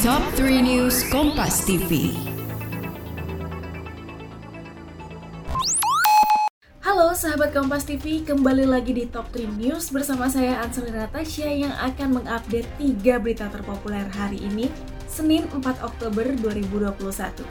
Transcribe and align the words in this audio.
Top 0.00 0.24
3 0.32 0.64
News 0.64 1.04
Kompas 1.12 1.60
TV. 1.68 2.16
Halo 6.80 7.12
sahabat 7.12 7.52
Kompas 7.52 7.84
TV, 7.84 8.24
kembali 8.24 8.64
lagi 8.64 8.96
di 8.96 9.04
Top 9.04 9.28
3 9.28 9.60
News 9.60 9.92
bersama 9.92 10.32
saya 10.32 10.64
Ansel 10.64 10.88
Natasha 10.88 11.52
yang 11.52 11.76
akan 11.76 12.16
mengupdate 12.16 12.64
3 12.80 13.20
berita 13.20 13.52
terpopuler 13.52 14.08
hari 14.16 14.40
ini, 14.40 14.72
Senin 15.04 15.44
4 15.52 15.84
Oktober 15.84 16.32
2021. 16.32 17.44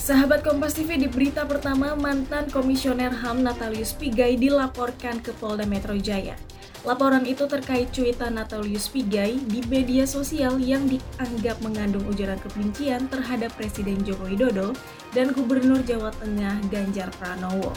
Sahabat 0.00 0.40
Kompas 0.40 0.80
TV 0.80 0.96
di 0.96 1.12
berita 1.12 1.44
pertama, 1.44 1.92
mantan 1.92 2.48
Komisioner 2.48 3.12
HAM 3.12 3.44
Natalius 3.44 3.92
Pigai 3.92 4.40
dilaporkan 4.40 5.20
ke 5.20 5.36
Polda 5.36 5.68
Metro 5.68 5.92
Jaya. 5.92 6.40
Laporan 6.82 7.22
itu 7.22 7.46
terkait 7.46 7.94
cuitan 7.94 8.34
Natalius 8.34 8.90
Pigai 8.90 9.38
di 9.46 9.62
media 9.70 10.02
sosial 10.02 10.58
yang 10.58 10.90
dianggap 10.90 11.62
mengandung 11.62 12.02
ujaran 12.10 12.42
kebencian 12.42 13.06
terhadap 13.06 13.54
Presiden 13.54 14.02
Joko 14.02 14.26
Widodo 14.26 14.74
dan 15.14 15.30
Gubernur 15.30 15.78
Jawa 15.86 16.10
Tengah 16.18 16.58
Ganjar 16.74 17.14
Pranowo. 17.22 17.70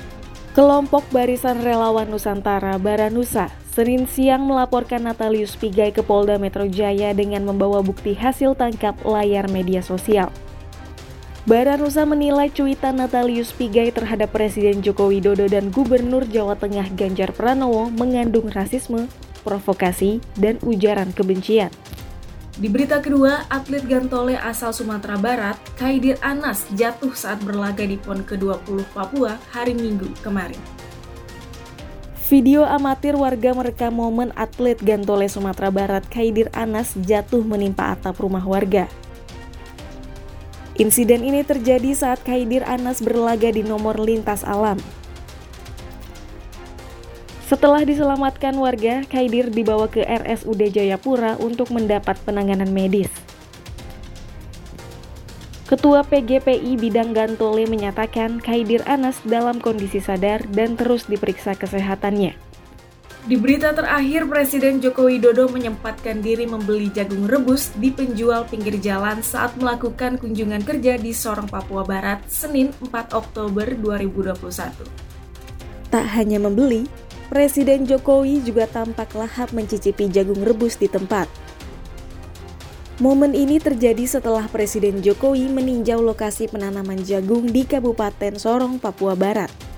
Kelompok 0.58 1.06
Barisan 1.14 1.62
Relawan 1.62 2.10
Nusantara 2.10 2.82
Baranusa 2.82 3.54
Senin 3.76 4.08
siang 4.08 4.48
melaporkan 4.48 5.04
Natalius 5.04 5.54
Pigai 5.60 5.92
ke 5.92 6.00
Polda 6.00 6.40
Metro 6.40 6.64
Jaya 6.64 7.12
dengan 7.12 7.44
membawa 7.44 7.84
bukti 7.84 8.16
hasil 8.16 8.56
tangkap 8.56 8.96
layar 9.04 9.52
media 9.52 9.84
sosial. 9.84 10.32
Baranusa 11.46 12.10
menilai 12.10 12.50
cuitan 12.50 12.98
Natalius 12.98 13.54
Pigai 13.54 13.94
terhadap 13.94 14.34
Presiden 14.34 14.82
Joko 14.82 15.14
Widodo 15.14 15.46
dan 15.46 15.70
Gubernur 15.70 16.26
Jawa 16.26 16.58
Tengah 16.58 16.90
Ganjar 16.98 17.38
Pranowo 17.38 17.94
mengandung 17.94 18.50
rasisme, 18.50 19.06
provokasi, 19.46 20.26
dan 20.42 20.58
ujaran 20.66 21.14
kebencian. 21.14 21.70
Di 22.58 22.66
berita 22.66 22.98
kedua, 22.98 23.46
atlet 23.46 23.86
gantole 23.86 24.34
asal 24.34 24.74
Sumatera 24.74 25.22
Barat, 25.22 25.54
Kaidir 25.78 26.18
Anas 26.26 26.66
jatuh 26.74 27.14
saat 27.14 27.38
berlaga 27.46 27.86
di 27.86 28.02
PON 28.02 28.26
ke-20 28.26 28.82
Papua 28.98 29.38
hari 29.54 29.78
Minggu 29.78 30.10
kemarin. 30.26 30.58
Video 32.26 32.66
amatir 32.66 33.14
warga 33.14 33.54
merekam 33.54 33.94
momen 33.94 34.34
atlet 34.34 34.82
gantole 34.82 35.30
Sumatera 35.30 35.70
Barat 35.70 36.10
Kaidir 36.10 36.50
Anas 36.58 36.98
jatuh 37.06 37.46
menimpa 37.46 37.94
atap 37.94 38.18
rumah 38.18 38.42
warga. 38.42 38.90
Insiden 40.76 41.24
ini 41.24 41.40
terjadi 41.48 41.96
saat 41.96 42.20
Kaidir 42.28 42.60
Anas 42.68 43.00
berlaga 43.00 43.48
di 43.48 43.64
nomor 43.64 43.96
lintas 43.96 44.44
alam. 44.44 44.76
Setelah 47.48 47.88
diselamatkan 47.88 48.52
warga, 48.60 49.08
Kaidir 49.08 49.56
dibawa 49.56 49.88
ke 49.88 50.04
RSUD 50.04 50.76
Jayapura 50.76 51.40
untuk 51.40 51.72
mendapat 51.72 52.20
penanganan 52.28 52.76
medis. 52.76 53.08
Ketua 55.64 56.04
PGPI 56.04 56.76
Bidang 56.76 57.16
Gantole 57.16 57.72
menyatakan 57.72 58.44
Kaidir 58.44 58.84
Anas 58.84 59.24
dalam 59.24 59.64
kondisi 59.64 60.04
sadar 60.04 60.44
dan 60.52 60.76
terus 60.76 61.08
diperiksa 61.08 61.56
kesehatannya. 61.56 62.36
Di 63.26 63.42
berita 63.42 63.74
terakhir, 63.74 64.30
Presiden 64.30 64.78
Joko 64.78 65.10
Widodo 65.10 65.50
menyempatkan 65.50 66.22
diri 66.22 66.46
membeli 66.46 66.94
jagung 66.94 67.26
rebus 67.26 67.74
di 67.74 67.90
penjual 67.90 68.46
pinggir 68.46 68.78
jalan 68.78 69.26
saat 69.26 69.58
melakukan 69.58 70.22
kunjungan 70.22 70.62
kerja 70.62 70.94
di 71.02 71.10
Sorong, 71.10 71.50
Papua 71.50 71.82
Barat, 71.82 72.22
Senin 72.30 72.70
4 72.86 73.18
Oktober 73.18 73.66
2021. 73.82 74.78
Tak 75.90 76.06
hanya 76.14 76.38
membeli, 76.38 76.86
Presiden 77.26 77.90
Jokowi 77.90 78.46
juga 78.46 78.70
tampak 78.70 79.18
lahap 79.18 79.50
mencicipi 79.58 80.06
jagung 80.06 80.46
rebus 80.46 80.78
di 80.78 80.86
tempat. 80.86 81.26
Momen 83.02 83.34
ini 83.34 83.58
terjadi 83.58 84.06
setelah 84.06 84.46
Presiden 84.46 85.02
Jokowi 85.02 85.50
meninjau 85.50 85.98
lokasi 85.98 86.46
penanaman 86.46 87.02
jagung 87.02 87.50
di 87.50 87.66
Kabupaten 87.66 88.38
Sorong, 88.38 88.78
Papua 88.78 89.18
Barat. 89.18 89.75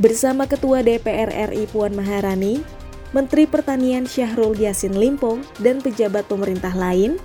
Bersama 0.00 0.48
Ketua 0.48 0.80
DPR 0.80 1.28
RI 1.52 1.68
Puan 1.68 1.92
Maharani, 1.92 2.64
Menteri 3.12 3.44
Pertanian 3.44 4.08
Syahrul 4.08 4.56
Yassin 4.56 4.96
Limpo, 4.96 5.36
dan 5.60 5.84
pejabat 5.84 6.24
pemerintah 6.24 6.72
lain, 6.72 7.20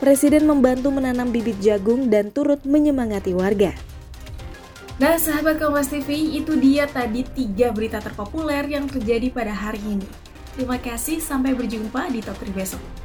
Presiden 0.00 0.48
membantu 0.48 0.88
menanam 0.88 1.28
bibit 1.28 1.60
jagung 1.60 2.08
dan 2.08 2.32
turut 2.32 2.64
menyemangati 2.64 3.36
warga. 3.36 3.76
Nah, 4.96 5.20
sahabat 5.20 5.60
Kompas 5.60 5.92
TV, 5.92 6.40
itu 6.40 6.56
dia 6.56 6.88
tadi 6.88 7.20
tiga 7.20 7.68
berita 7.68 8.00
terpopuler 8.00 8.64
yang 8.64 8.88
terjadi 8.88 9.28
pada 9.28 9.52
hari 9.52 9.80
ini. 9.84 10.08
Terima 10.56 10.80
kasih, 10.80 11.20
sampai 11.20 11.52
berjumpa 11.52 12.08
di 12.08 12.24
Top 12.24 12.40
3 12.40 12.48
besok. 12.56 13.03